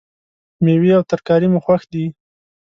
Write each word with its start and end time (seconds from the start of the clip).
میوې 0.63 0.91
او 0.97 1.03
ترکاری 1.11 1.47
مو 1.51 1.59
خوښ 1.65 1.81
دي 1.93 2.05